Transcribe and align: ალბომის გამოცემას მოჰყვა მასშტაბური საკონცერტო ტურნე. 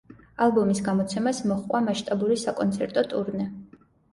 ალბომის 0.45 0.81
გამოცემას 0.87 1.43
მოჰყვა 1.51 1.83
მასშტაბური 1.91 2.41
საკონცერტო 2.47 3.05
ტურნე. 3.13 3.51